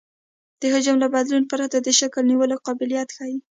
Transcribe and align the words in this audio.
د 0.61 0.63
حجم 0.73 0.95
له 1.03 1.07
بدلون 1.13 1.43
پرته 1.51 1.77
د 1.81 1.87
شکل 1.99 2.23
نیولو 2.31 2.55
قابلیت 2.65 3.09
ښیي 3.15 3.37